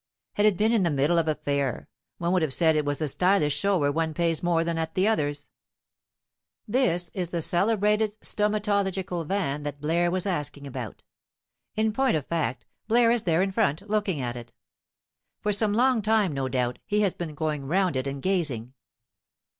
[0.33, 2.97] Had it been in the middle of a fair, one would have said it was
[2.97, 5.47] the stylish show where one pays more than at the others.
[6.67, 11.03] This is the celebrated "stomatological" van that Blaire was asking about.
[11.75, 14.53] In point of fact, Blaire is there in front, looking at it.
[15.39, 18.73] For some long time, no doubt, he has been going round it and gazing.